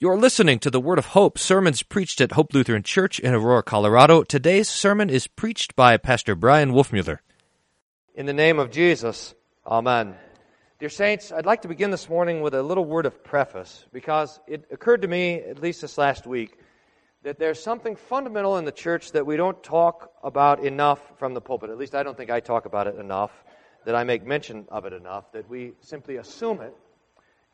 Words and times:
You're 0.00 0.16
listening 0.16 0.60
to 0.60 0.70
the 0.70 0.78
Word 0.78 1.00
of 1.00 1.06
Hope 1.06 1.40
sermons 1.40 1.82
preached 1.82 2.20
at 2.20 2.30
Hope 2.30 2.54
Lutheran 2.54 2.84
Church 2.84 3.18
in 3.18 3.34
Aurora, 3.34 3.64
Colorado. 3.64 4.22
Today's 4.22 4.68
sermon 4.68 5.10
is 5.10 5.26
preached 5.26 5.74
by 5.74 5.96
Pastor 5.96 6.36
Bryan 6.36 6.70
Wolfmueller. 6.70 7.18
In 8.14 8.24
the 8.24 8.32
name 8.32 8.60
of 8.60 8.70
Jesus, 8.70 9.34
Amen. 9.66 10.14
Dear 10.78 10.88
Saints, 10.88 11.32
I'd 11.32 11.46
like 11.46 11.62
to 11.62 11.68
begin 11.68 11.90
this 11.90 12.08
morning 12.08 12.42
with 12.42 12.54
a 12.54 12.62
little 12.62 12.84
word 12.84 13.06
of 13.06 13.24
preface 13.24 13.86
because 13.92 14.38
it 14.46 14.66
occurred 14.70 15.02
to 15.02 15.08
me, 15.08 15.40
at 15.40 15.60
least 15.60 15.80
this 15.80 15.98
last 15.98 16.28
week, 16.28 16.60
that 17.24 17.40
there's 17.40 17.60
something 17.60 17.96
fundamental 17.96 18.56
in 18.58 18.64
the 18.64 18.70
church 18.70 19.10
that 19.10 19.26
we 19.26 19.36
don't 19.36 19.60
talk 19.64 20.12
about 20.22 20.60
enough 20.60 21.00
from 21.18 21.34
the 21.34 21.40
pulpit. 21.40 21.70
At 21.70 21.76
least 21.76 21.96
I 21.96 22.04
don't 22.04 22.16
think 22.16 22.30
I 22.30 22.38
talk 22.38 22.66
about 22.66 22.86
it 22.86 22.94
enough, 23.00 23.32
that 23.84 23.96
I 23.96 24.04
make 24.04 24.24
mention 24.24 24.64
of 24.68 24.86
it 24.86 24.92
enough, 24.92 25.32
that 25.32 25.50
we 25.50 25.72
simply 25.80 26.18
assume 26.18 26.60
it 26.60 26.72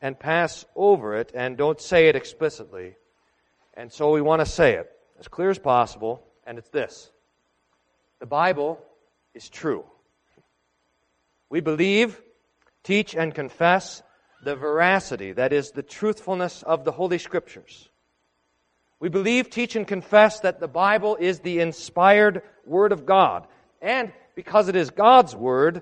and 0.01 0.19
pass 0.19 0.65
over 0.75 1.15
it 1.15 1.31
and 1.33 1.57
don't 1.57 1.79
say 1.79 2.07
it 2.07 2.15
explicitly. 2.15 2.95
And 3.73 3.91
so 3.91 4.11
we 4.11 4.21
want 4.21 4.41
to 4.41 4.45
say 4.45 4.73
it 4.73 4.89
as 5.19 5.27
clear 5.27 5.49
as 5.49 5.59
possible, 5.59 6.23
and 6.45 6.57
it's 6.57 6.69
this 6.69 7.11
The 8.19 8.25
Bible 8.25 8.79
is 9.33 9.49
true. 9.49 9.85
We 11.49 11.61
believe, 11.61 12.21
teach, 12.83 13.15
and 13.15 13.33
confess 13.33 14.01
the 14.43 14.55
veracity, 14.55 15.31
that 15.33 15.53
is, 15.53 15.71
the 15.71 15.83
truthfulness 15.83 16.63
of 16.63 16.85
the 16.85 16.91
Holy 16.91 17.17
Scriptures. 17.17 17.89
We 18.99 19.09
believe, 19.09 19.49
teach, 19.49 19.75
and 19.75 19.87
confess 19.87 20.39
that 20.41 20.59
the 20.59 20.67
Bible 20.67 21.17
is 21.19 21.39
the 21.39 21.59
inspired 21.59 22.41
Word 22.65 22.91
of 22.91 23.05
God. 23.05 23.47
And 23.81 24.11
because 24.35 24.67
it 24.67 24.75
is 24.75 24.89
God's 24.89 25.35
Word, 25.35 25.81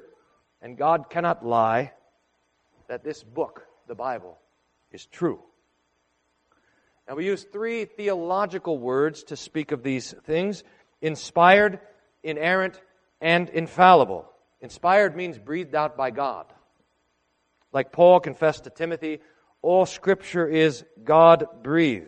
and 0.61 0.77
God 0.77 1.09
cannot 1.09 1.45
lie, 1.45 1.91
that 2.88 3.03
this 3.03 3.23
book 3.23 3.66
the 3.87 3.95
Bible 3.95 4.37
is 4.91 5.05
true. 5.05 5.39
Now, 7.07 7.15
we 7.15 7.25
use 7.25 7.43
three 7.43 7.85
theological 7.85 8.77
words 8.77 9.23
to 9.25 9.35
speak 9.35 9.71
of 9.71 9.83
these 9.83 10.13
things 10.23 10.63
inspired, 11.02 11.80
inerrant, 12.23 12.80
and 13.19 13.49
infallible. 13.49 14.30
Inspired 14.61 15.16
means 15.16 15.38
breathed 15.38 15.75
out 15.75 15.97
by 15.97 16.11
God. 16.11 16.45
Like 17.73 17.91
Paul 17.91 18.21
confessed 18.21 18.63
to 18.63 18.69
Timothy, 18.69 19.19
all 19.61 19.86
Scripture 19.86 20.47
is 20.47 20.86
God 21.03 21.47
breathed. 21.63 22.08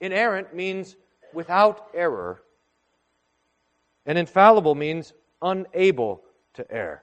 Inerrant 0.00 0.54
means 0.54 0.96
without 1.34 1.88
error, 1.94 2.42
and 4.06 4.16
infallible 4.16 4.74
means 4.74 5.12
unable 5.42 6.22
to 6.54 6.70
err. 6.70 7.02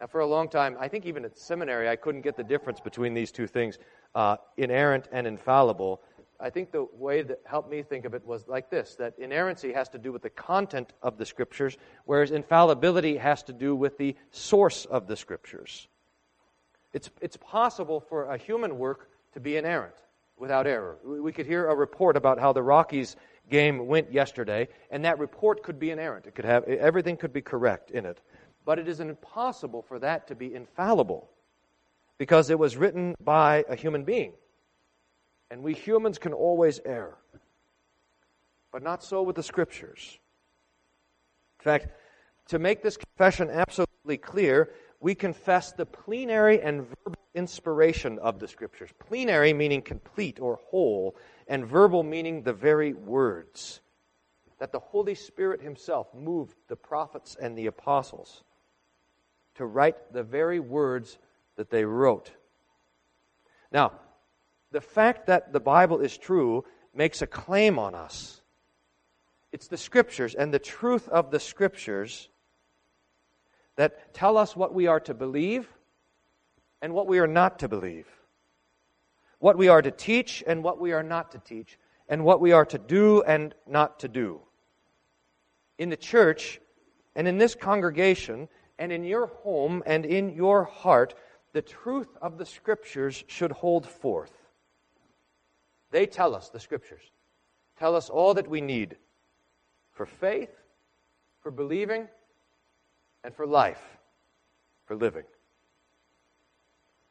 Now, 0.00 0.06
for 0.06 0.20
a 0.20 0.26
long 0.26 0.48
time, 0.48 0.76
I 0.78 0.88
think 0.88 1.06
even 1.06 1.24
at 1.24 1.38
seminary, 1.38 1.88
I 1.88 1.96
couldn't 1.96 2.20
get 2.20 2.36
the 2.36 2.44
difference 2.44 2.80
between 2.80 3.14
these 3.14 3.32
two 3.32 3.46
things, 3.46 3.78
uh, 4.14 4.36
inerrant 4.58 5.08
and 5.10 5.26
infallible. 5.26 6.02
I 6.38 6.50
think 6.50 6.70
the 6.70 6.86
way 6.92 7.22
that 7.22 7.40
helped 7.46 7.70
me 7.70 7.82
think 7.82 8.04
of 8.04 8.12
it 8.12 8.24
was 8.26 8.46
like 8.46 8.68
this 8.68 8.94
that 8.96 9.14
inerrancy 9.18 9.72
has 9.72 9.88
to 9.90 9.98
do 9.98 10.12
with 10.12 10.20
the 10.20 10.30
content 10.30 10.92
of 11.02 11.16
the 11.16 11.24
Scriptures, 11.24 11.78
whereas 12.04 12.30
infallibility 12.30 13.16
has 13.16 13.42
to 13.44 13.54
do 13.54 13.74
with 13.74 13.96
the 13.96 14.16
source 14.30 14.84
of 14.84 15.06
the 15.06 15.16
Scriptures. 15.16 15.88
It's, 16.92 17.08
it's 17.22 17.38
possible 17.38 18.00
for 18.00 18.24
a 18.24 18.36
human 18.36 18.78
work 18.78 19.08
to 19.32 19.40
be 19.40 19.56
inerrant 19.56 19.96
without 20.36 20.66
error. 20.66 20.98
We 21.04 21.32
could 21.32 21.46
hear 21.46 21.68
a 21.68 21.74
report 21.74 22.18
about 22.18 22.38
how 22.38 22.52
the 22.52 22.62
Rockies 22.62 23.16
game 23.48 23.86
went 23.86 24.12
yesterday, 24.12 24.68
and 24.90 25.06
that 25.06 25.18
report 25.18 25.62
could 25.62 25.78
be 25.78 25.90
inerrant. 25.90 26.26
It 26.26 26.34
could 26.34 26.44
have 26.44 26.64
everything 26.64 27.16
could 27.16 27.32
be 27.32 27.40
correct 27.40 27.90
in 27.90 28.04
it 28.04 28.20
but 28.66 28.80
it 28.80 28.88
is 28.88 29.00
impossible 29.00 29.80
for 29.80 30.00
that 30.00 30.26
to 30.26 30.34
be 30.34 30.52
infallible 30.52 31.30
because 32.18 32.50
it 32.50 32.58
was 32.58 32.76
written 32.76 33.14
by 33.22 33.64
a 33.68 33.76
human 33.76 34.02
being. 34.02 34.32
And 35.50 35.62
we 35.62 35.72
humans 35.72 36.18
can 36.18 36.32
always 36.32 36.80
err. 36.84 37.14
But 38.72 38.82
not 38.82 39.04
so 39.04 39.22
with 39.22 39.36
the 39.36 39.42
scriptures. 39.42 40.18
In 41.60 41.64
fact, 41.64 41.86
to 42.48 42.58
make 42.58 42.82
this 42.82 42.96
confession 42.96 43.50
absolutely 43.50 44.18
clear, 44.18 44.72
we 45.00 45.14
confess 45.14 45.72
the 45.72 45.86
plenary 45.86 46.60
and 46.60 46.88
verbal 46.88 47.20
inspiration 47.34 48.18
of 48.18 48.40
the 48.40 48.48
scriptures. 48.48 48.90
Plenary 48.98 49.52
meaning 49.52 49.80
complete 49.80 50.40
or 50.40 50.58
whole, 50.70 51.16
and 51.46 51.64
verbal 51.64 52.02
meaning 52.02 52.42
the 52.42 52.52
very 52.52 52.94
words. 52.94 53.80
That 54.58 54.72
the 54.72 54.80
Holy 54.80 55.14
Spirit 55.14 55.60
Himself 55.60 56.12
moved 56.14 56.56
the 56.66 56.76
prophets 56.76 57.36
and 57.40 57.56
the 57.56 57.66
apostles 57.66 58.42
to 59.56 59.66
write 59.66 60.12
the 60.12 60.22
very 60.22 60.60
words 60.60 61.18
that 61.56 61.70
they 61.70 61.84
wrote. 61.84 62.30
Now, 63.72 63.92
the 64.72 64.80
fact 64.80 65.26
that 65.26 65.52
the 65.52 65.60
Bible 65.60 66.00
is 66.00 66.16
true 66.16 66.64
makes 66.94 67.22
a 67.22 67.26
claim 67.26 67.78
on 67.78 67.94
us. 67.94 68.40
It's 69.52 69.68
the 69.68 69.76
Scriptures 69.76 70.34
and 70.34 70.52
the 70.52 70.58
truth 70.58 71.08
of 71.08 71.30
the 71.30 71.40
Scriptures 71.40 72.28
that 73.76 74.14
tell 74.14 74.36
us 74.36 74.56
what 74.56 74.74
we 74.74 74.86
are 74.86 75.00
to 75.00 75.14
believe 75.14 75.68
and 76.82 76.92
what 76.92 77.06
we 77.06 77.18
are 77.18 77.26
not 77.26 77.60
to 77.60 77.68
believe, 77.68 78.06
what 79.38 79.56
we 79.56 79.68
are 79.68 79.82
to 79.82 79.90
teach 79.90 80.42
and 80.46 80.62
what 80.62 80.80
we 80.80 80.92
are 80.92 81.02
not 81.02 81.32
to 81.32 81.38
teach, 81.38 81.78
and 82.08 82.24
what 82.24 82.40
we 82.40 82.52
are 82.52 82.66
to 82.66 82.78
do 82.78 83.22
and 83.22 83.54
not 83.66 84.00
to 84.00 84.08
do. 84.08 84.40
In 85.78 85.90
the 85.90 85.96
church 85.96 86.60
and 87.14 87.26
in 87.26 87.38
this 87.38 87.54
congregation, 87.54 88.48
and 88.78 88.92
in 88.92 89.04
your 89.04 89.26
home 89.26 89.82
and 89.86 90.04
in 90.04 90.34
your 90.34 90.64
heart, 90.64 91.14
the 91.52 91.62
truth 91.62 92.16
of 92.20 92.38
the 92.38 92.46
Scriptures 92.46 93.24
should 93.26 93.52
hold 93.52 93.86
forth. 93.86 94.32
They 95.90 96.06
tell 96.06 96.34
us, 96.34 96.50
the 96.50 96.60
Scriptures, 96.60 97.02
tell 97.78 97.96
us 97.96 98.10
all 98.10 98.34
that 98.34 98.48
we 98.48 98.60
need 98.60 98.96
for 99.92 100.04
faith, 100.04 100.50
for 101.40 101.50
believing, 101.50 102.08
and 103.24 103.34
for 103.34 103.46
life, 103.46 103.82
for 104.84 104.94
living. 104.94 105.24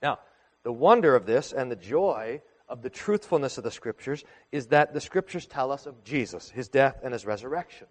Now, 0.01 0.19
the 0.63 0.71
wonder 0.73 1.15
of 1.15 1.25
this 1.25 1.51
and 1.51 1.71
the 1.71 1.75
joy 1.75 2.41
of 2.69 2.81
the 2.81 2.89
truthfulness 2.89 3.57
of 3.57 3.63
the 3.63 3.71
Scriptures 3.71 4.23
is 4.51 4.67
that 4.67 4.93
the 4.93 5.01
Scriptures 5.01 5.47
tell 5.47 5.71
us 5.71 5.85
of 5.85 6.03
Jesus, 6.03 6.49
his 6.49 6.67
death 6.67 6.99
and 7.03 7.13
his 7.13 7.25
resurrection, 7.25 7.87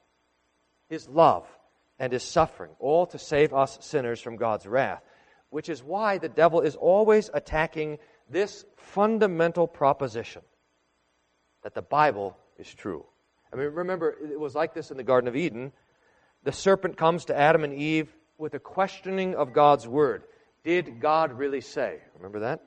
his 0.89 1.09
love, 1.09 1.47
and 1.99 2.13
his 2.13 2.23
suffering, 2.23 2.71
all 2.79 3.07
to 3.07 3.19
save 3.19 3.53
us 3.53 3.79
sinners 3.81 4.21
from 4.21 4.37
God's 4.37 4.67
wrath. 4.67 5.03
Which 5.51 5.69
is 5.69 5.83
why 5.83 6.19
the 6.19 6.29
devil 6.29 6.61
is 6.61 6.75
always 6.75 7.31
attacking 7.33 7.99
this 8.29 8.65
fundamental 8.77 9.69
proposition 9.69 10.43
that 11.63 11.75
the 11.75 11.83
Bible 11.83 12.37
is 12.59 12.73
true. 12.73 13.05
I 13.53 13.57
mean, 13.57 13.69
remember, 13.69 14.17
it 14.21 14.39
was 14.39 14.55
like 14.55 14.75
this 14.75 14.91
in 14.91 14.97
the 14.97 15.05
Garden 15.05 15.29
of 15.29 15.37
Eden. 15.37 15.73
The 16.43 16.53
serpent 16.53 16.97
comes 16.97 17.27
to 17.27 17.39
Adam 17.39 17.63
and 17.63 17.73
Eve 17.73 18.13
with 18.37 18.55
a 18.55 18.59
questioning 18.59 19.37
of 19.37 19.53
God's 19.53 19.87
word. 19.87 20.25
Did 20.65 21.01
God 21.01 21.33
really 21.33 21.61
say? 21.61 21.99
Remember 22.17 22.41
that? 22.41 22.61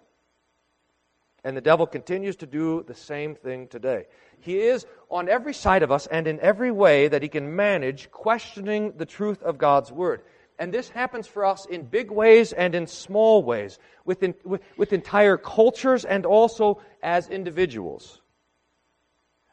And 1.44 1.56
the 1.56 1.62
devil 1.62 1.86
continues 1.86 2.36
to 2.38 2.46
do 2.46 2.84
the 2.88 2.96
same 2.96 3.36
thing 3.36 3.68
today. 3.68 4.08
He 4.40 4.60
is 4.60 4.86
on 5.10 5.30
every 5.30 5.54
side 5.54 5.84
of 5.84 5.92
us 5.92 6.08
and 6.08 6.28
in 6.28 6.40
every 6.40 6.72
way 6.72 7.08
that 7.08 7.22
he 7.22 7.30
can 7.30 7.56
manage 7.56 8.12
questioning 8.12 8.94
the 8.98 9.06
truth 9.06 9.42
of 9.44 9.58
God's 9.58 9.92
Word. 9.92 10.22
And 10.60 10.74
this 10.74 10.90
happens 10.90 11.28
for 11.28 11.46
us 11.46 11.66
in 11.68 11.84
big 11.84 12.10
ways 12.10 12.52
and 12.52 12.74
in 12.74 12.88
small 12.88 13.44
ways, 13.44 13.78
with, 14.06 14.24
with, 14.44 14.62
with 14.76 14.92
entire 14.92 15.38
cultures 15.38 16.04
and 16.04 16.26
also 16.26 16.82
as 17.04 17.30
individuals. 17.30 18.22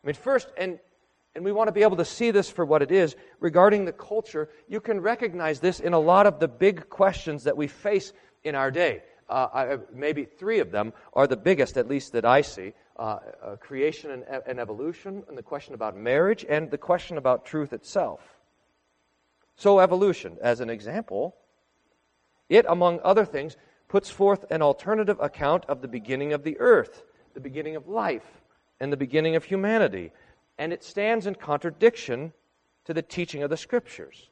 I 0.03 0.07
mean, 0.07 0.15
first, 0.15 0.49
and, 0.57 0.79
and 1.35 1.45
we 1.45 1.53
want 1.53 1.69
to 1.69 1.73
be 1.73 1.83
able 1.83 1.99
to 1.99 2.05
see 2.07 2.31
this 2.31 2.49
for 2.49 2.65
what 2.65 2.81
it 2.81 2.91
is, 2.91 3.17
regarding 3.39 3.85
the 3.85 3.93
culture, 3.93 4.49
you 4.67 4.81
can 4.81 5.01
recognize 5.01 5.61
this 5.61 5.79
in 5.79 5.93
a 5.93 5.99
lot 5.99 6.27
of 6.27 6.41
the 6.41 6.49
big 6.49 6.89
questions 6.89 7.45
that 7.45 7.57
we 7.57 7.69
face 7.69 8.13
in 8.43 8.55
our 8.55 8.71
day 8.71 9.03
uh, 9.29 9.49
I, 9.53 9.79
maybe 9.93 10.25
three 10.25 10.61
of 10.61 10.71
them 10.71 10.93
are 11.13 11.27
the 11.27 11.37
biggest, 11.37 11.77
at 11.77 11.89
least 11.89 12.13
that 12.13 12.25
I 12.25 12.43
see 12.43 12.73
uh, 12.97 13.19
uh, 13.43 13.57
creation 13.57 14.11
and, 14.11 14.25
and 14.47 14.61
evolution, 14.61 15.25
and 15.29 15.37
the 15.37 15.43
question 15.43 15.75
about 15.75 15.97
marriage, 15.97 16.45
and 16.49 16.71
the 16.71 16.79
question 16.79 17.17
about 17.17 17.45
truth 17.45 17.73
itself. 17.73 18.21
So, 19.57 19.81
evolution, 19.81 20.37
as 20.43 20.61
an 20.61 20.71
example, 20.71 21.35
it, 22.49 22.67
among 22.69 23.01
other 23.03 23.25
things, 23.25 23.57
puts 23.89 24.11
forth 24.11 24.45
an 24.51 24.63
alternative 24.63 25.19
account 25.21 25.65
of 25.67 25.81
the 25.81 25.89
beginning 25.89 26.33
of 26.33 26.45
the 26.45 26.59
earth, 26.59 27.05
the 27.35 27.41
beginning 27.41 27.77
of 27.77 27.89
life, 27.89 28.43
and 28.81 28.93
the 28.93 28.97
beginning 28.97 29.37
of 29.37 29.45
humanity. 29.45 30.13
And 30.59 30.73
it 30.73 30.85
stands 30.85 31.27
in 31.27 31.35
contradiction 31.35 32.33
to 32.85 32.95
the 32.95 33.03
teaching 33.03 33.43
of 33.43 33.51
the 33.51 33.57
Scriptures. 33.57 34.29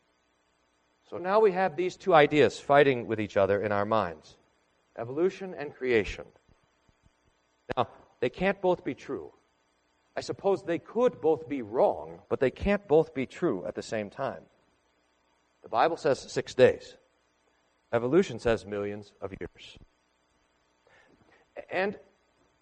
So 1.08 1.18
now 1.18 1.40
we 1.40 1.52
have 1.52 1.76
these 1.76 1.96
two 1.96 2.14
ideas 2.14 2.58
fighting 2.58 3.06
with 3.06 3.20
each 3.20 3.36
other 3.36 3.62
in 3.62 3.72
our 3.72 3.84
minds 3.84 4.36
evolution 4.98 5.54
and 5.58 5.74
creation. 5.74 6.24
Now, 7.76 7.88
they 8.20 8.30
can't 8.30 8.60
both 8.60 8.84
be 8.84 8.94
true. 8.94 9.32
I 10.16 10.20
suppose 10.20 10.62
they 10.62 10.78
could 10.78 11.20
both 11.20 11.48
be 11.48 11.62
wrong, 11.62 12.20
but 12.28 12.40
they 12.40 12.50
can't 12.50 12.86
both 12.86 13.14
be 13.14 13.26
true 13.26 13.64
at 13.66 13.74
the 13.74 13.82
same 13.82 14.10
time. 14.10 14.42
The 15.62 15.68
Bible 15.68 15.96
says 15.96 16.18
six 16.18 16.54
days. 16.54 16.96
Evolution 17.92 18.38
says 18.38 18.66
millions 18.66 19.12
of 19.20 19.32
years. 19.40 19.78
And 21.70 21.98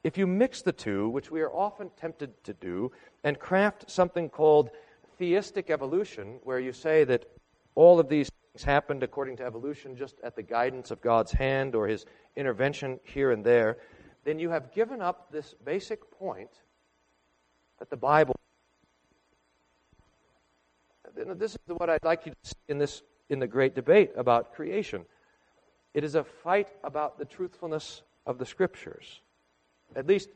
if 0.04 0.16
you 0.16 0.26
mix 0.26 0.62
the 0.62 0.72
two, 0.72 1.08
which 1.08 1.30
we 1.30 1.40
are 1.40 1.52
often 1.52 1.90
tempted 1.96 2.42
to 2.44 2.54
do, 2.54 2.92
and 3.24 3.38
craft 3.38 3.90
something 3.90 4.28
called 4.28 4.70
theistic 5.18 5.70
evolution, 5.70 6.38
where 6.42 6.58
you 6.58 6.72
say 6.72 7.04
that 7.04 7.26
all 7.74 8.00
of 8.00 8.08
these 8.08 8.29
things 8.60 8.64
happened 8.66 9.02
according 9.02 9.36
to 9.38 9.44
evolution 9.44 9.96
just 9.96 10.16
at 10.22 10.36
the 10.36 10.42
guidance 10.42 10.90
of 10.90 11.00
God's 11.00 11.32
hand 11.32 11.74
or 11.74 11.86
his 11.86 12.04
intervention 12.36 13.00
here 13.04 13.30
and 13.30 13.42
there, 13.42 13.78
then 14.24 14.38
you 14.38 14.50
have 14.50 14.74
given 14.74 15.00
up 15.00 15.32
this 15.32 15.54
basic 15.64 16.10
point 16.18 16.50
that 17.78 17.88
the 17.88 17.96
Bible. 17.96 18.34
This 21.14 21.52
is 21.52 21.58
what 21.68 21.88
I'd 21.88 22.04
like 22.04 22.26
you 22.26 22.32
to 22.32 22.48
see 22.48 22.54
in 22.68 22.78
this 22.78 23.02
in 23.30 23.38
the 23.38 23.46
great 23.46 23.74
debate 23.74 24.10
about 24.16 24.54
creation. 24.54 25.06
It 25.94 26.04
is 26.04 26.14
a 26.14 26.24
fight 26.24 26.68
about 26.84 27.18
the 27.18 27.24
truthfulness 27.24 28.02
of 28.26 28.38
the 28.38 28.44
scriptures. 28.46 29.20
At 29.96 30.06
least, 30.06 30.28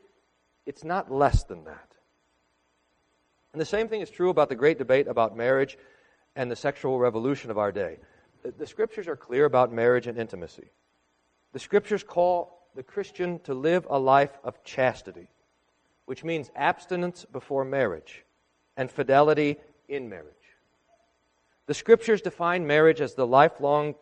it's 0.65 0.83
not 0.83 1.11
less 1.11 1.43
than 1.43 1.65
that. 1.65 1.91
And 3.53 3.61
the 3.61 3.65
same 3.65 3.87
thing 3.87 4.01
is 4.01 4.09
true 4.09 4.29
about 4.29 4.49
the 4.49 4.55
great 4.55 4.79
debate 4.79 5.07
about 5.07 5.37
marriage 5.37 5.77
and 6.35 6.49
the 6.49 6.55
sexual 6.55 6.99
revolution 6.99 7.51
of 7.51 7.57
our 7.57 7.71
day. 7.71 7.97
The, 8.57 8.67
scriptures 8.67 9.07
are 9.07 9.15
clear 9.15 9.45
about 9.45 9.73
marriage 9.73 10.07
and 10.07 10.17
intimacy. 10.17 10.69
The 11.53 11.59
scriptures 11.59 12.03
call 12.03 12.67
the 12.75 12.83
Christian 12.83 13.39
to 13.39 13.53
live 13.53 13.87
a 13.89 13.97
life 13.97 14.37
of 14.43 14.63
chastity, 14.63 15.27
which 16.05 16.23
means 16.23 16.51
abstinence 16.55 17.25
before 17.25 17.65
marriage 17.65 18.23
and 18.77 18.91
fidelity 18.91 19.57
in 19.87 20.09
marriage. 20.09 20.33
The 21.67 21.73
scriptures 21.73 22.21
define 22.21 22.67
marriage 22.67 23.01
as 23.01 23.15
the 23.15 23.25
lifelong 23.25 23.95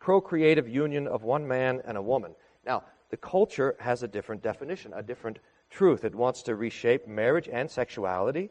procreative 0.00 0.68
union 0.68 1.06
of 1.06 1.22
one 1.22 1.46
man 1.46 1.80
and 1.84 1.96
a 1.96 2.02
woman. 2.02 2.34
Now, 2.66 2.84
the 3.10 3.16
culture 3.16 3.76
has 3.78 4.02
a 4.02 4.08
different 4.08 4.42
definition, 4.42 4.92
a 4.94 5.02
different 5.02 5.38
truth. 5.70 6.04
It 6.04 6.14
wants 6.14 6.42
to 6.44 6.56
reshape 6.56 7.06
marriage 7.06 7.48
and 7.50 7.70
sexuality. 7.70 8.50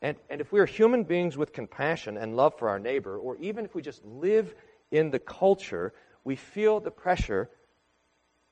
And, 0.00 0.16
and 0.30 0.40
if 0.40 0.52
we 0.52 0.60
are 0.60 0.66
human 0.66 1.04
beings 1.04 1.36
with 1.36 1.52
compassion 1.52 2.16
and 2.16 2.36
love 2.36 2.56
for 2.58 2.68
our 2.68 2.78
neighbor, 2.78 3.18
or 3.18 3.36
even 3.38 3.64
if 3.64 3.74
we 3.74 3.82
just 3.82 4.04
live 4.04 4.54
in 4.90 5.10
the 5.10 5.18
culture, 5.18 5.92
we 6.24 6.36
feel 6.36 6.80
the 6.80 6.90
pressure 6.90 7.50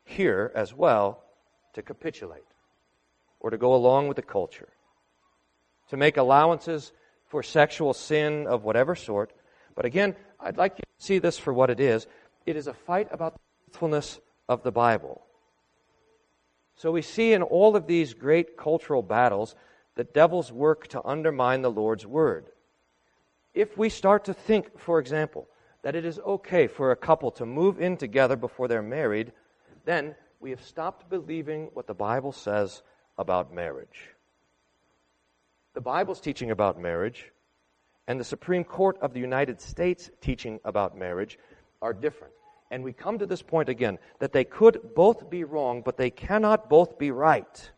here 0.04 0.50
as 0.54 0.74
well 0.74 1.22
to 1.74 1.82
capitulate 1.82 2.42
or 3.38 3.50
to 3.50 3.58
go 3.58 3.74
along 3.74 4.08
with 4.08 4.16
the 4.16 4.22
culture, 4.22 4.68
to 5.90 5.96
make 5.96 6.16
allowances 6.16 6.92
for 7.28 7.42
sexual 7.42 7.92
sin 7.92 8.46
of 8.46 8.64
whatever 8.64 8.94
sort. 8.94 9.32
But 9.74 9.84
again, 9.84 10.16
I'd 10.40 10.56
like 10.56 10.72
you 10.72 10.82
to 10.98 11.04
see 11.04 11.18
this 11.18 11.38
for 11.38 11.52
what 11.52 11.70
it 11.70 11.80
is. 11.80 12.06
It 12.44 12.56
is 12.56 12.66
a 12.66 12.74
fight 12.74 13.08
about 13.10 13.34
the 13.34 13.40
truthfulness 13.70 14.20
of 14.48 14.62
the 14.62 14.72
Bible. 14.72 15.22
So 16.76 16.90
we 16.90 17.02
see 17.02 17.32
in 17.32 17.42
all 17.42 17.76
of 17.76 17.86
these 17.86 18.14
great 18.14 18.56
cultural 18.56 19.02
battles 19.02 19.54
that 19.96 20.14
devils 20.14 20.52
work 20.52 20.86
to 20.88 21.04
undermine 21.04 21.62
the 21.62 21.70
Lord's 21.70 22.06
word. 22.06 22.46
If 23.54 23.76
we 23.76 23.88
start 23.88 24.26
to 24.26 24.34
think, 24.34 24.78
for 24.78 24.98
example, 24.98 25.48
that 25.82 25.96
it 25.96 26.04
is 26.04 26.18
okay 26.20 26.66
for 26.66 26.90
a 26.90 26.96
couple 26.96 27.30
to 27.32 27.46
move 27.46 27.80
in 27.80 27.96
together 27.96 28.36
before 28.36 28.68
they're 28.68 28.82
married, 28.82 29.32
then 29.84 30.14
we 30.40 30.50
have 30.50 30.62
stopped 30.62 31.08
believing 31.08 31.70
what 31.72 31.86
the 31.86 31.94
Bible 31.94 32.32
says 32.32 32.82
about 33.18 33.52
marriage. 33.52 34.10
The 35.74 35.80
Bible's 35.80 36.20
teaching 36.20 36.50
about 36.50 36.80
marriage 36.80 37.32
and 38.06 38.20
the 38.20 38.24
Supreme 38.24 38.64
Court 38.64 38.98
of 39.00 39.14
the 39.14 39.20
United 39.20 39.60
States 39.60 40.10
teaching 40.20 40.60
about 40.64 40.96
marriage 40.96 41.38
are 41.82 41.92
different. 41.92 42.32
And 42.70 42.82
we 42.82 42.92
come 42.92 43.18
to 43.18 43.26
this 43.26 43.42
point 43.42 43.68
again 43.68 43.98
that 44.18 44.32
they 44.32 44.44
could 44.44 44.94
both 44.94 45.30
be 45.30 45.44
wrong, 45.44 45.82
but 45.82 45.96
they 45.96 46.10
cannot 46.10 46.68
both 46.68 46.98
be 46.98 47.10
right. 47.10 47.70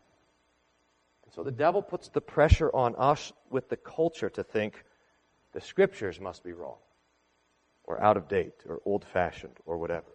So 1.35 1.43
the 1.43 1.51
devil 1.51 1.81
puts 1.81 2.09
the 2.09 2.21
pressure 2.21 2.69
on 2.73 2.95
us 2.95 3.31
with 3.49 3.69
the 3.69 3.77
culture 3.77 4.29
to 4.31 4.43
think 4.43 4.83
the 5.53 5.61
scriptures 5.61 6.19
must 6.19 6.43
be 6.43 6.53
wrong, 6.53 6.77
or 7.83 8.01
out 8.01 8.17
of 8.17 8.27
date, 8.27 8.55
or 8.67 8.81
old 8.85 9.05
fashioned, 9.05 9.57
or 9.65 9.77
whatever. 9.77 10.07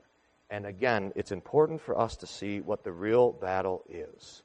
And 0.50 0.66
again, 0.66 1.12
it's 1.16 1.32
important 1.32 1.80
for 1.80 1.98
us 1.98 2.16
to 2.18 2.26
see 2.26 2.60
what 2.60 2.84
the 2.84 2.92
real 2.92 3.32
battle 3.32 3.82
is. 3.88 4.42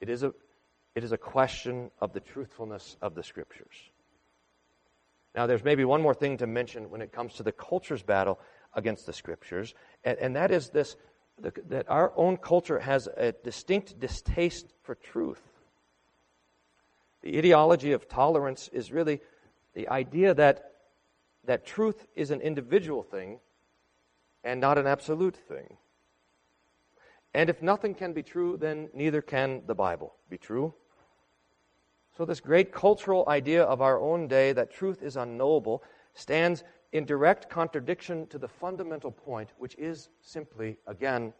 It 0.00 0.08
is 0.08 0.22
a, 0.22 0.32
it 0.94 1.04
is 1.04 1.12
a 1.12 1.18
question 1.18 1.90
of 2.00 2.12
the 2.12 2.20
truthfulness 2.20 2.96
of 3.02 3.14
the 3.14 3.22
scriptures. 3.22 3.76
Now, 5.34 5.46
there's 5.46 5.64
maybe 5.64 5.84
one 5.84 6.00
more 6.00 6.14
thing 6.14 6.38
to 6.38 6.46
mention 6.46 6.90
when 6.90 7.02
it 7.02 7.12
comes 7.12 7.34
to 7.34 7.42
the 7.42 7.52
culture's 7.52 8.02
battle 8.02 8.38
against 8.74 9.04
the 9.06 9.12
scriptures, 9.12 9.74
and, 10.04 10.18
and 10.18 10.36
that 10.36 10.50
is 10.50 10.70
this 10.70 10.96
the, 11.40 11.52
that 11.68 11.88
our 11.88 12.12
own 12.16 12.36
culture 12.36 12.78
has 12.78 13.08
a 13.16 13.32
distinct 13.32 13.98
distaste 14.00 14.72
for 14.82 14.94
truth. 14.94 15.42
The 17.22 17.38
ideology 17.38 17.92
of 17.92 18.08
tolerance 18.08 18.68
is 18.72 18.92
really 18.92 19.20
the 19.74 19.88
idea 19.88 20.34
that, 20.34 20.72
that 21.44 21.66
truth 21.66 22.06
is 22.14 22.30
an 22.30 22.40
individual 22.40 23.02
thing 23.02 23.40
and 24.44 24.60
not 24.60 24.78
an 24.78 24.86
absolute 24.86 25.36
thing. 25.36 25.76
And 27.34 27.50
if 27.50 27.60
nothing 27.60 27.94
can 27.94 28.14
be 28.14 28.22
true, 28.22 28.56
then 28.56 28.88
neither 28.94 29.20
can 29.20 29.62
the 29.66 29.74
Bible 29.74 30.14
be 30.30 30.38
true. 30.38 30.72
So, 32.16 32.24
this 32.24 32.40
great 32.40 32.72
cultural 32.72 33.24
idea 33.28 33.62
of 33.62 33.82
our 33.82 34.00
own 34.00 34.26
day 34.26 34.52
that 34.52 34.70
truth 34.70 35.02
is 35.02 35.16
unknowable 35.16 35.82
stands 36.14 36.64
in 36.96 37.04
direct 37.04 37.50
contradiction 37.50 38.26
to 38.28 38.38
the 38.38 38.48
fundamental 38.48 39.10
point, 39.10 39.50
which 39.58 39.74
is 39.76 40.08
simply, 40.22 40.78
again, 40.86 41.34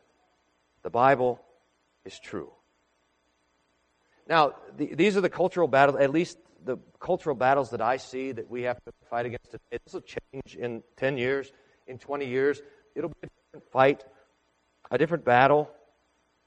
the 0.83 0.91
Bible 0.91 1.41
is 2.05 2.19
true. 2.19 2.53
Now, 4.29 4.57
the, 4.77 4.95
these 4.95 5.17
are 5.17 5.23
the 5.23 5.31
cultural 5.31 5.67
battles, 5.67 5.99
at 5.99 6.11
least 6.11 6.39
the 6.65 6.77
cultural 7.01 7.35
battles 7.35 7.71
that 7.71 7.81
I 7.81 7.97
see 7.97 8.33
that 8.33 8.51
we 8.51 8.63
have 8.63 8.77
to 8.85 8.93
fight 9.09 9.25
against 9.25 9.51
today. 9.51 9.79
This 9.85 9.95
will 9.95 10.03
change 10.03 10.57
in 10.57 10.83
10 10.97 11.17
years, 11.17 11.53
in 11.87 11.99
20 11.99 12.27
years. 12.27 12.61
It'll 12.95 13.11
be 13.11 13.17
a 13.23 13.27
different 13.27 13.73
fight, 13.73 14.05
a 14.91 14.99
different 14.99 15.25
battle. 15.25 15.71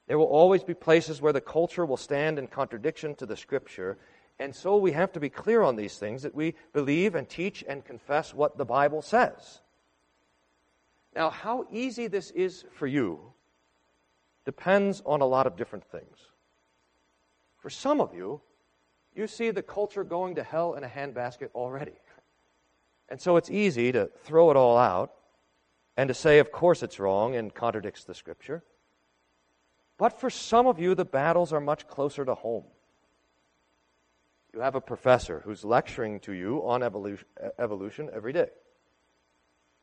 There 0.06 0.18
will 0.18 0.26
always 0.26 0.62
be 0.62 0.74
places 0.74 1.20
where 1.20 1.32
the 1.32 1.40
culture 1.40 1.84
will 1.84 1.96
stand 1.96 2.38
in 2.38 2.46
contradiction 2.46 3.14
to 3.16 3.26
the 3.26 3.36
Scripture, 3.36 3.98
and 4.40 4.54
so 4.54 4.78
we 4.78 4.92
have 4.92 5.12
to 5.12 5.20
be 5.20 5.28
clear 5.28 5.62
on 5.62 5.76
these 5.76 5.98
things 5.98 6.22
that 6.22 6.34
we 6.34 6.54
believe 6.72 7.14
and 7.14 7.28
teach 7.28 7.62
and 7.68 7.84
confess 7.84 8.32
what 8.32 8.56
the 8.56 8.64
Bible 8.64 9.02
says. 9.02 9.60
Now, 11.14 11.28
how 11.28 11.66
easy 11.70 12.06
this 12.06 12.30
is 12.30 12.64
for 12.72 12.86
you 12.86 13.20
depends 14.46 15.02
on 15.04 15.20
a 15.20 15.26
lot 15.26 15.46
of 15.46 15.56
different 15.56 15.84
things. 15.84 16.16
For 17.58 17.68
some 17.68 18.00
of 18.00 18.14
you, 18.14 18.40
you 19.14 19.26
see 19.26 19.50
the 19.50 19.62
culture 19.62 20.04
going 20.04 20.36
to 20.36 20.42
hell 20.42 20.72
in 20.72 20.84
a 20.84 20.88
handbasket 20.88 21.50
already. 21.54 21.98
And 23.10 23.20
so 23.20 23.36
it's 23.36 23.50
easy 23.50 23.92
to 23.92 24.10
throw 24.24 24.50
it 24.50 24.56
all 24.56 24.78
out 24.78 25.12
and 25.98 26.08
to 26.08 26.14
say, 26.14 26.38
of 26.38 26.50
course, 26.50 26.82
it's 26.82 26.98
wrong 26.98 27.34
and 27.34 27.54
contradicts 27.54 28.04
the 28.04 28.14
Scripture. 28.14 28.64
But 29.98 30.18
for 30.18 30.30
some 30.30 30.66
of 30.66 30.78
you, 30.78 30.94
the 30.94 31.04
battles 31.04 31.52
are 31.52 31.60
much 31.60 31.86
closer 31.88 32.24
to 32.24 32.34
home. 32.34 32.64
You 34.52 34.60
have 34.60 34.74
a 34.74 34.80
professor 34.80 35.42
who's 35.44 35.64
lecturing 35.64 36.20
to 36.20 36.32
you 36.32 36.62
on 36.66 36.82
evolution, 36.82 37.26
evolution 37.58 38.10
every 38.12 38.32
day. 38.32 38.48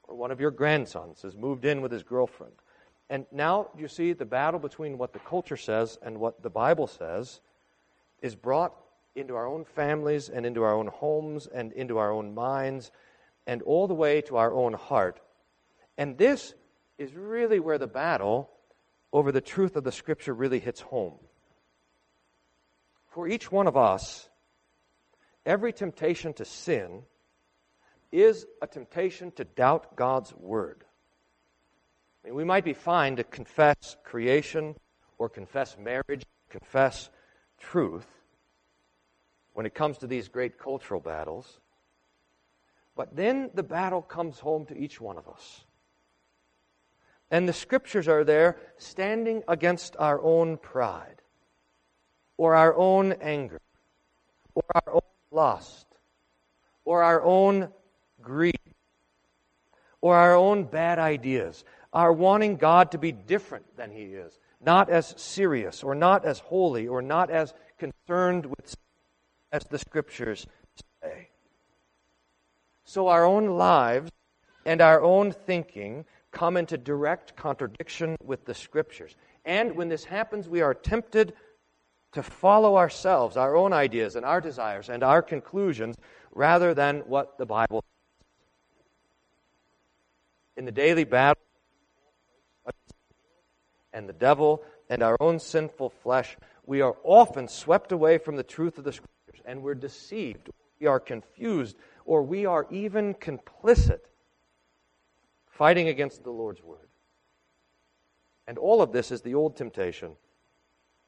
Or 0.03 0.15
one 0.15 0.31
of 0.31 0.41
your 0.41 0.51
grandsons 0.51 1.21
has 1.21 1.35
moved 1.35 1.65
in 1.65 1.81
with 1.81 1.91
his 1.91 2.03
girlfriend. 2.03 2.53
And 3.09 3.25
now 3.31 3.69
you 3.77 3.87
see 3.87 4.13
the 4.13 4.25
battle 4.25 4.59
between 4.59 4.97
what 4.97 5.13
the 5.13 5.19
culture 5.19 5.57
says 5.57 5.97
and 6.01 6.19
what 6.19 6.43
the 6.43 6.49
Bible 6.49 6.87
says 6.87 7.39
is 8.21 8.35
brought 8.35 8.75
into 9.15 9.35
our 9.35 9.47
own 9.47 9.63
families 9.63 10.29
and 10.29 10.45
into 10.45 10.63
our 10.63 10.75
own 10.75 10.87
homes 10.87 11.47
and 11.47 11.71
into 11.73 11.97
our 11.97 12.11
own 12.11 12.35
minds 12.35 12.91
and 13.45 13.61
all 13.61 13.87
the 13.87 13.93
way 13.93 14.21
to 14.21 14.35
our 14.35 14.53
own 14.53 14.73
heart. 14.73 15.21
And 15.97 16.17
this 16.17 16.53
is 16.97 17.13
really 17.13 17.59
where 17.59 17.77
the 17.77 17.87
battle 17.87 18.49
over 19.13 19.31
the 19.31 19.41
truth 19.41 19.77
of 19.77 19.83
the 19.85 19.91
Scripture 19.91 20.33
really 20.33 20.59
hits 20.59 20.81
home. 20.81 21.15
For 23.11 23.27
each 23.27 23.51
one 23.51 23.67
of 23.67 23.77
us, 23.77 24.26
every 25.47 25.71
temptation 25.73 26.33
to 26.33 26.45
sin 26.45 27.01
is 28.11 28.45
a 28.61 28.67
temptation 28.67 29.31
to 29.31 29.45
doubt 29.45 29.95
God's 29.95 30.33
word. 30.35 30.83
I 32.23 32.27
mean, 32.27 32.35
we 32.35 32.43
might 32.43 32.65
be 32.65 32.73
fine 32.73 33.15
to 33.15 33.23
confess 33.23 33.95
creation 34.03 34.75
or 35.17 35.29
confess 35.29 35.77
marriage, 35.79 36.25
confess 36.49 37.09
truth 37.57 38.07
when 39.53 39.65
it 39.65 39.73
comes 39.73 39.97
to 39.99 40.07
these 40.07 40.27
great 40.27 40.59
cultural 40.59 40.99
battles. 40.99 41.59
But 42.95 43.15
then 43.15 43.49
the 43.53 43.63
battle 43.63 44.01
comes 44.01 44.39
home 44.39 44.65
to 44.65 44.77
each 44.77 44.99
one 44.99 45.17
of 45.17 45.27
us. 45.27 45.63
And 47.31 47.47
the 47.47 47.53
scriptures 47.53 48.07
are 48.07 48.23
there 48.23 48.57
standing 48.77 49.43
against 49.47 49.95
our 49.97 50.21
own 50.21 50.57
pride, 50.57 51.21
or 52.37 52.55
our 52.55 52.75
own 52.75 53.13
anger, 53.13 53.59
or 54.55 54.63
our 54.75 54.93
own 54.93 55.01
lust, 55.37 55.85
or 56.83 57.03
our 57.03 57.21
own 57.21 57.69
greed, 58.21 58.73
or 60.01 60.15
our 60.15 60.35
own 60.35 60.63
bad 60.63 60.97
ideas, 60.97 61.63
our 61.93 62.11
wanting 62.11 62.57
God 62.57 62.91
to 62.91 62.97
be 62.97 63.11
different 63.11 63.65
than 63.77 63.91
He 63.91 64.05
is, 64.05 64.39
not 64.59 64.89
as 64.89 65.13
serious, 65.15 65.83
or 65.83 65.93
not 65.93 66.25
as 66.25 66.39
holy, 66.39 66.87
or 66.87 67.03
not 67.03 67.29
as 67.29 67.53
concerned 67.77 68.47
with 68.47 68.75
as 69.51 69.63
the 69.65 69.77
Scriptures 69.77 70.47
say. 71.03 71.29
So 72.83 73.07
our 73.07 73.23
own 73.23 73.57
lives 73.57 74.11
and 74.65 74.81
our 74.81 75.01
own 75.01 75.31
thinking 75.31 76.05
come 76.31 76.57
into 76.57 76.77
direct 76.77 77.35
contradiction 77.35 78.15
with 78.23 78.45
the 78.45 78.55
Scriptures. 78.55 79.15
And 79.45 79.75
when 79.75 79.87
this 79.87 80.03
happens, 80.03 80.49
we 80.49 80.61
are 80.61 80.73
tempted 80.73 81.33
to 82.13 82.23
follow 82.23 82.77
ourselves, 82.77 83.37
our 83.37 83.55
own 83.55 83.73
ideas 83.73 84.15
and 84.15 84.25
our 84.25 84.41
desires 84.41 84.89
and 84.89 85.03
our 85.03 85.21
conclusions, 85.21 85.95
rather 86.31 86.73
than 86.73 86.99
what 87.01 87.37
the 87.37 87.45
Bible 87.45 87.81
says. 87.81 88.27
In 90.57 90.65
the 90.65 90.71
daily 90.71 91.03
battle, 91.03 91.41
and 93.93 94.07
the 94.07 94.13
devil 94.13 94.63
and 94.89 95.01
our 95.01 95.17
own 95.19 95.39
sinful 95.39 95.89
flesh, 95.89 96.37
we 96.65 96.81
are 96.81 96.95
often 97.03 97.47
swept 97.47 97.91
away 97.91 98.17
from 98.17 98.35
the 98.35 98.43
truth 98.43 98.77
of 98.77 98.83
the 98.83 98.93
Scriptures, 98.93 99.41
and 99.45 99.63
we're 99.63 99.75
deceived, 99.75 100.49
we 100.79 100.87
are 100.87 100.99
confused, 100.99 101.77
or 102.05 102.21
we 102.21 102.45
are 102.45 102.67
even 102.69 103.13
complicit, 103.15 103.99
fighting 105.49 105.87
against 105.87 106.23
the 106.23 106.29
Lord's 106.29 106.61
Word. 106.63 106.87
And 108.47 108.57
all 108.57 108.81
of 108.81 108.91
this 108.91 109.11
is 109.11 109.21
the 109.21 109.35
old 109.35 109.57
temptation 109.57 110.15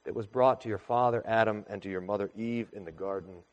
that 0.10 0.16
was 0.16 0.26
brought 0.26 0.62
to 0.62 0.70
your 0.70 0.80
father 0.80 1.22
Adam 1.24 1.64
and 1.70 1.84
to 1.84 1.88
your 1.88 2.02
mother 2.02 2.32
Eve 2.36 2.70
in 2.74 2.84
the 2.84 2.92
garden. 2.92 3.44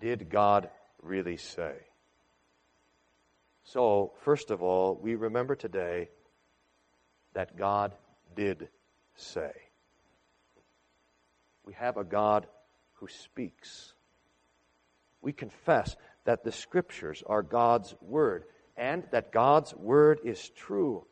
Did 0.00 0.30
God 0.30 0.70
really 1.02 1.36
say? 1.36 1.74
So, 3.64 4.12
first 4.20 4.52
of 4.52 4.62
all, 4.62 4.94
we 4.94 5.16
remember 5.16 5.56
today 5.56 6.10
that 7.32 7.56
God 7.56 7.92
did 8.36 8.68
say. 9.16 9.50
We 11.64 11.72
have 11.72 11.96
a 11.96 12.04
God 12.04 12.46
who 13.00 13.08
speaks. 13.08 13.94
We 15.22 15.32
confess 15.32 15.96
that 16.24 16.44
the 16.44 16.52
Scriptures 16.52 17.24
are 17.26 17.42
God's 17.42 17.92
Word 18.00 18.44
and 18.76 19.02
that 19.10 19.32
God's 19.32 19.74
Word 19.74 20.20
is 20.22 20.50
true. 20.50 21.04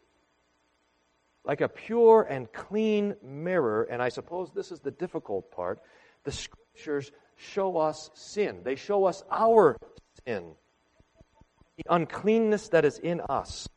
Like 1.45 1.61
a 1.61 1.69
pure 1.69 2.23
and 2.23 2.53
clean 2.53 3.17
mirror, 3.23 3.85
and 3.85 4.01
I 4.01 4.11
suppose 4.11 4.51
this 4.55 4.71
is 4.71 4.81
the 4.81 4.93
difficult 4.93 5.51
part, 5.51 5.81
the 6.25 6.33
Scriptures 6.33 7.11
show 7.37 7.77
us 7.77 8.11
sin. 8.15 8.61
They 8.63 8.77
show 8.77 9.05
us 9.05 9.23
our 9.31 9.77
sin, 10.25 10.53
the 11.77 11.85
uncleanness 11.95 12.69
that 12.69 12.85
is 12.85 12.99
in 12.99 13.21
us. 13.29 13.69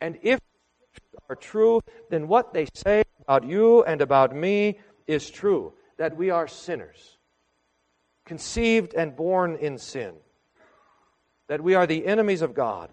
And 0.00 0.18
if 0.22 0.38
the 0.38 1.00
scriptures 1.00 1.20
are 1.28 1.36
true, 1.36 1.80
then 2.10 2.28
what 2.28 2.52
they 2.52 2.66
say 2.74 3.02
about 3.20 3.44
you 3.44 3.82
and 3.84 4.00
about 4.00 4.34
me 4.34 4.78
is 5.06 5.30
true 5.30 5.72
that 5.96 6.16
we 6.16 6.30
are 6.30 6.46
sinners, 6.46 7.18
conceived 8.24 8.94
and 8.94 9.16
born 9.16 9.56
in 9.56 9.78
sin, 9.78 10.14
that 11.48 11.62
we 11.62 11.74
are 11.74 11.86
the 11.86 12.06
enemies 12.06 12.42
of 12.42 12.54
God, 12.54 12.90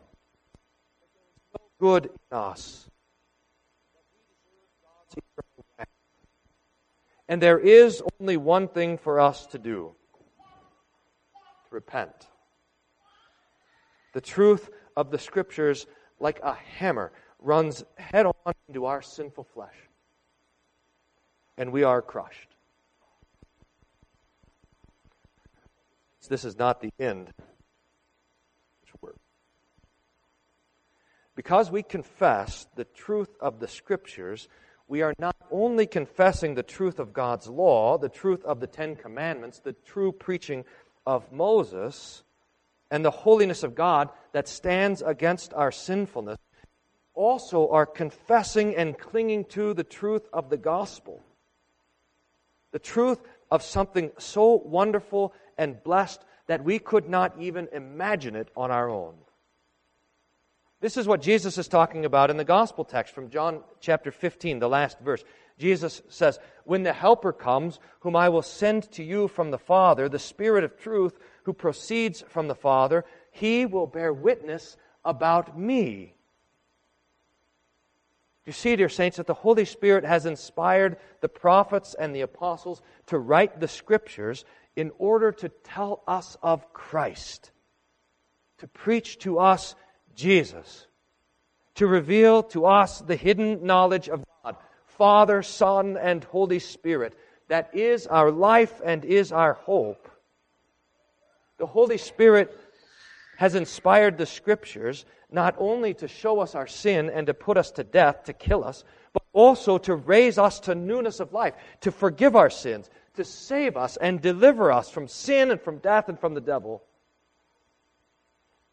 no 1.53 1.65
good 1.79 2.05
in 2.05 2.37
us. 2.37 2.89
And 7.27 7.41
there 7.41 7.59
is 7.59 8.03
only 8.19 8.37
one 8.37 8.67
thing 8.67 8.97
for 8.97 9.19
us 9.19 9.45
to 9.47 9.59
do 9.59 9.95
to 11.69 11.75
repent. 11.75 12.27
The 14.13 14.21
truth 14.21 14.69
of 14.95 15.09
the 15.09 15.19
Scriptures, 15.19 15.87
like 16.19 16.39
a 16.43 16.53
hammer, 16.53 17.11
runs 17.39 17.83
head 17.97 18.25
on 18.25 18.53
into 18.67 18.85
our 18.85 19.01
sinful 19.01 19.45
flesh. 19.53 19.75
And 21.57 21.71
we 21.71 21.83
are 21.83 22.01
crushed. 22.01 22.49
This 26.29 26.45
is 26.45 26.57
not 26.57 26.81
the 26.81 26.91
end. 26.99 27.33
Because 31.35 31.71
we 31.71 31.81
confess 31.81 32.67
the 32.75 32.85
truth 32.85 33.29
of 33.39 33.59
the 33.59 33.67
Scriptures, 33.67 34.47
we 34.93 35.01
are 35.01 35.15
not 35.17 35.35
only 35.49 35.87
confessing 35.87 36.53
the 36.53 36.61
truth 36.61 36.99
of 36.99 37.13
God's 37.13 37.47
law, 37.47 37.97
the 37.97 38.09
truth 38.09 38.45
of 38.45 38.59
the 38.59 38.67
Ten 38.67 38.95
Commandments, 38.95 39.57
the 39.57 39.73
true 39.73 40.11
preaching 40.11 40.65
of 41.07 41.31
Moses, 41.31 42.21
and 42.91 43.03
the 43.03 43.09
holiness 43.09 43.63
of 43.63 43.73
God 43.73 44.09
that 44.33 44.47
stands 44.47 45.01
against 45.01 45.51
our 45.55 45.71
sinfulness, 45.71 46.37
also 47.15 47.69
are 47.69 47.87
confessing 47.87 48.75
and 48.75 48.95
clinging 48.95 49.45
to 49.45 49.73
the 49.73 49.83
truth 49.83 50.27
of 50.31 50.51
the 50.51 50.57
gospel. 50.57 51.23
The 52.71 52.77
truth 52.77 53.19
of 53.49 53.63
something 53.63 54.11
so 54.19 54.61
wonderful 54.63 55.33
and 55.57 55.83
blessed 55.83 56.23
that 56.45 56.63
we 56.63 56.77
could 56.77 57.09
not 57.09 57.33
even 57.39 57.67
imagine 57.73 58.35
it 58.35 58.49
on 58.55 58.69
our 58.69 58.91
own. 58.91 59.15
This 60.83 60.97
is 60.97 61.07
what 61.07 61.21
Jesus 61.21 61.57
is 61.57 61.69
talking 61.69 62.03
about 62.03 62.29
in 62.29 62.35
the 62.35 62.43
gospel 62.43 62.83
text 62.83 63.15
from 63.15 63.29
John 63.29 63.61
chapter 63.79 64.11
15, 64.11 64.59
the 64.59 64.67
last 64.67 64.99
verse. 64.99 65.23
Jesus 65.57 66.01
says, 66.09 66.39
When 66.65 66.83
the 66.83 66.91
Helper 66.91 67.31
comes, 67.31 67.79
whom 68.01 68.17
I 68.17 68.27
will 68.27 68.41
send 68.41 68.91
to 68.91 69.01
you 69.01 69.29
from 69.29 69.49
the 69.49 69.57
Father, 69.57 70.09
the 70.09 70.19
Spirit 70.19 70.65
of 70.65 70.77
truth, 70.77 71.17
who 71.43 71.53
proceeds 71.53 72.19
from 72.27 72.49
the 72.49 72.53
Father, 72.53 73.05
he 73.31 73.65
will 73.65 73.87
bear 73.87 74.11
witness 74.11 74.75
about 75.05 75.57
me. 75.57 76.15
You 78.45 78.51
see, 78.51 78.75
dear 78.75 78.89
saints, 78.89 79.15
that 79.15 79.27
the 79.27 79.33
Holy 79.33 79.63
Spirit 79.63 80.03
has 80.03 80.25
inspired 80.25 80.97
the 81.21 81.29
prophets 81.29 81.95
and 81.97 82.13
the 82.13 82.21
apostles 82.21 82.81
to 83.05 83.17
write 83.17 83.61
the 83.61 83.69
scriptures 83.69 84.43
in 84.75 84.91
order 84.97 85.31
to 85.31 85.47
tell 85.47 86.03
us 86.09 86.35
of 86.43 86.73
Christ, 86.73 87.51
to 88.57 88.67
preach 88.67 89.19
to 89.19 89.39
us 89.39 89.75
Jesus, 90.15 90.87
to 91.75 91.87
reveal 91.87 92.43
to 92.43 92.65
us 92.65 92.99
the 92.99 93.15
hidden 93.15 93.65
knowledge 93.65 94.09
of 94.09 94.23
God, 94.43 94.55
Father, 94.85 95.41
Son, 95.41 95.97
and 95.97 96.23
Holy 96.23 96.59
Spirit, 96.59 97.17
that 97.47 97.75
is 97.75 98.07
our 98.07 98.31
life 98.31 98.81
and 98.83 99.03
is 99.03 99.31
our 99.31 99.53
hope. 99.53 100.09
The 101.57 101.65
Holy 101.65 101.97
Spirit 101.97 102.57
has 103.37 103.55
inspired 103.55 104.17
the 104.17 104.25
Scriptures 104.25 105.05
not 105.31 105.55
only 105.57 105.93
to 105.95 106.07
show 106.07 106.39
us 106.39 106.53
our 106.53 106.67
sin 106.67 107.09
and 107.09 107.27
to 107.27 107.33
put 107.33 107.57
us 107.57 107.71
to 107.71 107.83
death, 107.83 108.25
to 108.25 108.33
kill 108.33 108.63
us, 108.63 108.83
but 109.13 109.23
also 109.33 109.77
to 109.79 109.95
raise 109.95 110.37
us 110.37 110.59
to 110.61 110.75
newness 110.75 111.19
of 111.19 111.33
life, 111.33 111.55
to 111.81 111.91
forgive 111.91 112.35
our 112.35 112.49
sins, 112.49 112.89
to 113.15 113.23
save 113.23 113.75
us 113.75 113.97
and 113.97 114.21
deliver 114.21 114.71
us 114.71 114.89
from 114.89 115.07
sin 115.07 115.51
and 115.51 115.59
from 115.61 115.79
death 115.79 116.09
and 116.09 116.19
from 116.19 116.35
the 116.35 116.41
devil. 116.41 116.83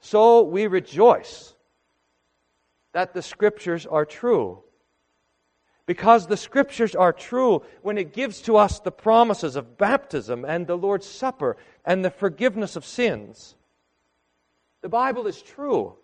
So 0.01 0.43
we 0.43 0.67
rejoice 0.67 1.55
that 2.93 3.15
the 3.15 3.23
Scriptures 3.23 3.87
are 3.87 4.05
true. 4.05 4.63
Because 5.87 6.27
the 6.27 6.37
Scriptures 6.37 6.95
are 6.95 7.13
true 7.13 7.63
when 7.83 7.99
it 7.99 8.13
gives 8.13 8.41
to 8.43 8.57
us 8.57 8.81
the 8.81 8.93
promises 8.93 9.57
of 9.57 9.77
baptism 9.77 10.45
and 10.45 10.67
the 10.67 10.77
Lord's 10.77 11.07
Supper 11.07 11.57
and 11.85 12.05
the 12.05 12.11
forgiveness 12.11 12.77
of 12.77 12.85
sins. 12.85 13.57
The 14.83 14.89
Bible 14.89 15.27
is 15.27 15.43
true 15.43 15.95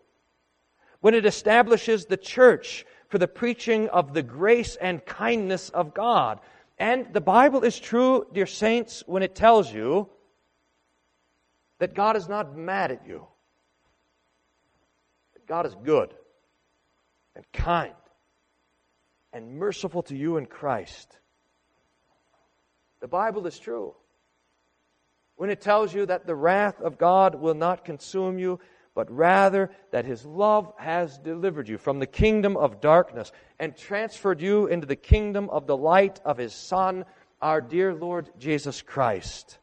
when 1.00 1.14
it 1.14 1.24
establishes 1.24 2.06
the 2.06 2.16
church 2.16 2.84
for 3.08 3.18
the 3.18 3.28
preaching 3.28 3.88
of 3.88 4.12
the 4.12 4.22
grace 4.22 4.76
and 4.76 5.04
kindness 5.04 5.70
of 5.70 5.94
God. 5.94 6.40
And 6.78 7.12
the 7.12 7.20
Bible 7.20 7.62
is 7.62 7.78
true, 7.78 8.26
dear 8.32 8.46
saints, 8.46 9.02
when 9.06 9.22
it 9.22 9.34
tells 9.34 9.72
you 9.72 10.08
that 11.78 11.94
God 11.94 12.16
is 12.16 12.28
not 12.28 12.56
mad 12.56 12.90
at 12.90 13.06
you. 13.06 13.26
God 15.46 15.66
is 15.66 15.74
good 15.84 16.12
and 17.34 17.44
kind 17.52 17.94
and 19.32 19.58
merciful 19.58 20.02
to 20.04 20.16
you 20.16 20.36
in 20.38 20.46
Christ. 20.46 21.18
The 23.00 23.08
Bible 23.08 23.46
is 23.46 23.58
true 23.58 23.94
when 25.36 25.50
it 25.50 25.60
tells 25.60 25.94
you 25.94 26.06
that 26.06 26.26
the 26.26 26.34
wrath 26.34 26.80
of 26.80 26.98
God 26.98 27.34
will 27.34 27.54
not 27.54 27.84
consume 27.84 28.38
you, 28.38 28.58
but 28.94 29.10
rather 29.10 29.70
that 29.90 30.06
his 30.06 30.24
love 30.24 30.72
has 30.78 31.18
delivered 31.18 31.68
you 31.68 31.76
from 31.76 31.98
the 31.98 32.06
kingdom 32.06 32.56
of 32.56 32.80
darkness 32.80 33.30
and 33.58 33.76
transferred 33.76 34.40
you 34.40 34.66
into 34.66 34.86
the 34.86 34.96
kingdom 34.96 35.50
of 35.50 35.66
the 35.66 35.76
light 35.76 36.18
of 36.24 36.38
his 36.38 36.54
Son, 36.54 37.04
our 37.42 37.60
dear 37.60 37.94
Lord 37.94 38.30
Jesus 38.38 38.80
Christ. 38.80 39.58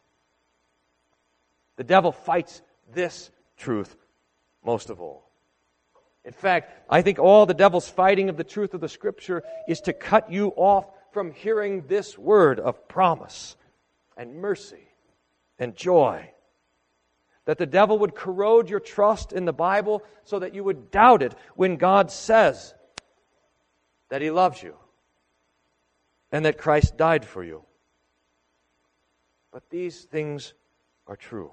The 1.76 1.84
devil 1.84 2.12
fights 2.12 2.62
this 2.94 3.32
truth 3.58 3.96
most 4.64 4.92
of 4.92 5.02
all. 5.02 5.23
In 6.26 6.34
fact, 6.34 6.72
I 6.90 7.02
think 7.02 7.20
all 7.20 7.46
the 7.46 7.54
devil's 7.54 7.90
fighting 7.90 8.30
of 8.30 8.38
the 8.38 8.44
truth 8.44 8.74
of 8.74 8.82
the 8.82 8.90
Scripture 8.90 9.44
is 9.68 9.82
to 9.82 9.94
cut 9.94 10.32
you 10.32 10.54
off 10.56 10.86
from 11.12 11.32
hearing 11.32 11.86
this 11.88 12.18
word 12.18 12.60
of 12.60 12.88
promise 12.88 13.56
and 14.16 14.36
mercy 14.36 14.88
and 15.60 15.76
joy. 15.76 16.30
That 17.46 17.58
the 17.58 17.66
devil 17.66 18.00
would 18.00 18.16
corrode 18.16 18.70
your 18.70 18.80
trust 18.80 19.34
in 19.34 19.44
the 19.44 19.54
Bible 19.54 20.02
so 20.24 20.40
that 20.40 20.56
you 20.56 20.64
would 20.64 20.92
doubt 20.92 21.22
it 21.22 21.36
when 21.56 21.76
God 21.76 22.10
says 22.10 22.74
that 24.10 24.22
He 24.22 24.32
loves 24.32 24.64
you 24.64 24.76
and 26.32 26.46
that 26.46 26.58
Christ 26.58 26.98
died 26.98 27.26
for 27.26 27.44
you. 27.44 27.64
But 29.52 29.70
these 29.70 30.04
things 30.04 30.54
are 31.06 31.18
true. 31.18 31.52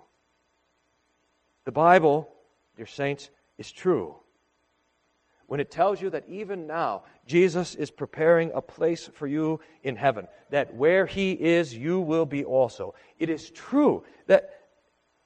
The 1.64 1.72
Bible, 1.72 2.32
dear 2.76 2.86
saints, 2.86 3.30
is 3.58 3.70
true. 3.70 4.16
When 5.50 5.58
it 5.58 5.72
tells 5.72 6.00
you 6.00 6.10
that 6.10 6.28
even 6.28 6.68
now 6.68 7.02
Jesus 7.26 7.74
is 7.74 7.90
preparing 7.90 8.52
a 8.54 8.62
place 8.62 9.10
for 9.14 9.26
you 9.26 9.58
in 9.82 9.96
heaven, 9.96 10.28
that 10.50 10.72
where 10.76 11.06
he 11.06 11.32
is, 11.32 11.76
you 11.76 11.98
will 11.98 12.24
be 12.24 12.44
also. 12.44 12.94
It 13.18 13.30
is 13.30 13.50
true 13.50 14.04
that 14.28 14.60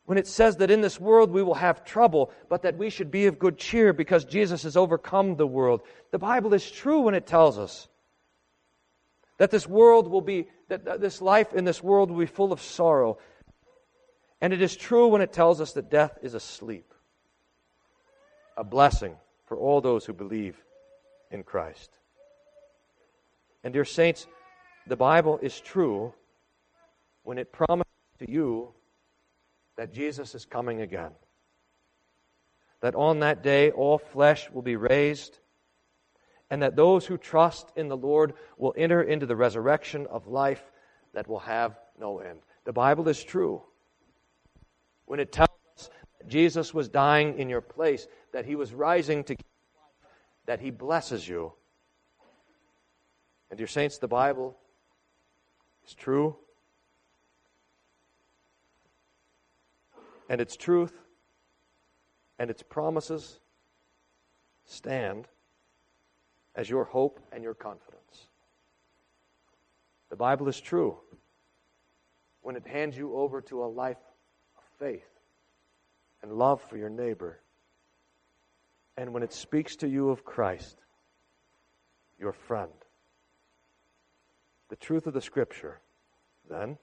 when 0.07 0.17
it 0.17 0.27
says 0.27 0.57
that 0.57 0.71
in 0.71 0.81
this 0.81 0.99
world 0.99 1.31
we 1.31 1.43
will 1.43 1.53
have 1.53 1.85
trouble, 1.85 2.33
but 2.49 2.63
that 2.63 2.79
we 2.79 2.89
should 2.89 3.11
be 3.11 3.27
of 3.27 3.39
good 3.39 3.59
cheer 3.59 3.93
because 3.93 4.25
Jesus 4.25 4.63
has 4.63 4.79
overcome 4.79 5.37
the 5.37 5.47
world. 5.47 5.83
The 6.11 6.19
Bible 6.19 6.55
is 6.55 6.71
true 6.71 7.01
when 7.01 7.15
it 7.15 7.27
tells 7.27 7.59
us 7.59 7.87
that 9.37 9.51
this 9.51 9.67
world 9.67 10.09
will 10.09 10.23
be, 10.23 10.49
that 10.69 11.03
this 11.03 11.21
life 11.21 11.53
in 11.53 11.67
this 11.67 11.83
world 11.83 12.11
will 12.11 12.21
be 12.21 12.25
full 12.25 12.51
of 12.51 12.63
sorrow. 12.63 13.19
And 14.41 14.55
it 14.55 14.63
is 14.63 14.75
true 14.75 15.09
when 15.09 15.21
it 15.21 15.35
tells 15.35 15.61
us 15.61 15.75
that 15.75 15.91
death 15.91 16.17
is 16.23 16.33
asleep, 16.33 16.95
a 18.57 18.65
blessing 18.65 19.17
for 19.47 19.57
all 19.57 19.81
those 19.81 20.05
who 20.05 20.13
believe 20.13 20.57
in 21.31 21.43
Christ. 21.43 21.91
And, 23.63 23.73
dear 23.73 23.85
saints, 23.85 24.27
the 24.87 24.97
Bible 24.97 25.39
is 25.43 25.61
true 25.61 26.13
when 27.23 27.39
it 27.39 27.53
promises 27.53 27.91
to 28.19 28.31
you 28.31 28.69
that 29.77 29.93
Jesus 29.93 30.35
is 30.35 30.45
coming 30.45 30.83
again. 30.83 31.13
That 32.81 32.95
on 32.95 33.21
that 33.21 33.43
day 33.43 33.71
all 33.71 33.99
flesh 33.99 34.51
will 34.51 34.63
be 34.63 34.77
raised, 34.77 35.39
and 36.51 36.63
that 36.63 36.77
those 36.77 37.07
who 37.07 37.17
trust 37.17 37.73
in 37.75 37.89
the 37.89 37.97
Lord 37.97 38.35
will 38.59 38.75
enter 38.77 39.03
into 39.03 39.27
the 39.27 39.37
resurrection 39.37 40.07
of 40.11 40.29
life 40.29 40.63
that 41.15 41.27
will 41.27 41.41
have 41.41 41.79
no 41.99 42.19
end. 42.19 42.41
The 42.65 42.73
Bible 42.73 43.09
is 43.09 43.25
true. 43.25 43.63
When 45.07 45.21
it 45.21 45.33
tells 45.33 45.49
us 45.77 45.91
that 46.19 46.29
Jesus 46.29 46.75
was 46.75 46.89
dying 46.89 47.39
in 47.39 47.49
your 47.49 47.61
place, 47.61 48.07
that 48.35 48.45
he 48.45 48.57
was 48.57 48.75
rising 48.75 49.23
to 49.23 49.37
that 50.47 50.59
he 50.59 50.73
blesses 50.73 51.27
you. 51.27 51.53
And 53.49 53.57
dear 53.57 53.69
saints, 53.69 53.99
the 53.99 54.09
Bible 54.09 54.57
is 55.87 55.95
true 55.95 56.37
and 60.29 60.41
its 60.41 60.57
truth 60.57 60.93
and 62.41 62.51
its 62.51 62.61
promises 62.61 63.39
stand 64.65 65.29
as 66.57 66.69
your 66.69 66.83
hope 66.83 67.21
and 67.31 67.45
your 67.45 67.55
confidence. 67.55 68.27
The 70.11 70.17
Bible 70.17 70.49
is 70.49 70.61
true 70.61 70.99
when 72.43 72.57
it 72.57 72.67
hands 72.67 72.99
you 72.99 73.15
over 73.15 73.41
to 73.43 73.63
a 73.63 73.67
life 73.67 74.03
of 74.59 74.65
faith 74.81 75.09
and 76.21 76.33
love 76.33 76.61
for 76.61 76.77
your 76.77 76.91
neighbor, 76.91 77.39
and 78.97 79.13
when 79.13 79.23
it 79.23 79.33
speaks 79.33 79.77
to 79.77 79.89
you 79.89 80.11
of 80.11 80.25
Christ, 80.25 80.77
your 82.19 82.33
friend. 82.33 82.71
The 84.69 84.77
truth 84.77 85.07
of 85.07 85.15
the 85.15 85.21
Scripture, 85.21 85.81
then, 86.49 86.79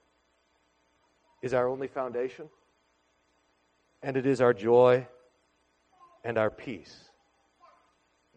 is 1.42 1.54
our 1.54 1.68
only 1.68 1.88
foundation 1.88 2.50
and 4.04 4.18
it 4.18 4.26
is 4.26 4.42
our 4.42 4.54
joy 4.54 5.08
and 6.24 6.38
our 6.38 6.50
peace, 6.50 7.10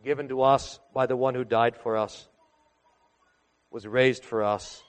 given 0.04 0.28
to 0.28 0.43
us 0.43 0.78
by 0.93 1.07
the 1.07 1.16
one 1.16 1.35
who 1.35 1.45
died 1.45 1.76
for 1.76 1.97
us, 1.97 2.28
was 3.71 3.87
raised 3.87 4.25
for 4.25 4.43
us, 4.43 4.83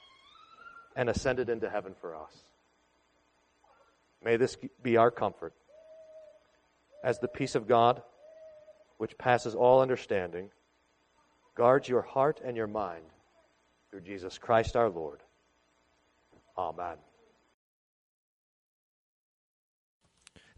and 0.94 1.08
ascended 1.10 1.50
into 1.50 1.68
heaven 1.68 1.94
for 2.00 2.14
us. 2.14 2.32
May 4.24 4.36
this 4.36 4.56
be 4.82 4.96
our 4.96 5.10
comfort 5.10 5.52
as 7.04 7.18
the 7.18 7.28
peace 7.28 7.54
of 7.54 7.68
God, 7.68 8.02
which 8.98 9.18
passes 9.18 9.54
all 9.54 9.82
understanding, 9.82 10.50
guards 11.56 11.88
your 11.88 12.02
heart 12.02 12.40
and 12.44 12.56
your 12.56 12.66
mind 12.66 13.04
through 13.90 14.00
Jesus 14.00 14.38
Christ 14.38 14.76
our 14.76 14.88
Lord. 14.88 15.20
Amen. 16.56 16.96